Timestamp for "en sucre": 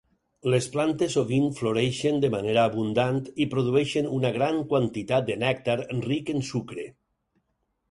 6.37-6.91